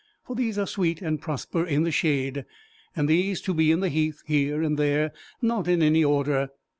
For 0.25 0.35
these 0.35 0.57
are 0.57 0.65
sweet, 0.65 0.99
and 1.03 1.21
prosper 1.21 1.63
in 1.63 1.83
the 1.83 1.91
shade. 1.91 2.45
And 2.95 3.07
these 3.07 3.39
to 3.41 3.53
be 3.53 3.71
in 3.71 3.81
the 3.81 3.89
heath, 3.89 4.23
here 4.25 4.63
and 4.63 4.75
there 4.75 5.11
not 5.43 5.67
in 5.67 5.83
any 5.83 6.03
order. 6.03 6.49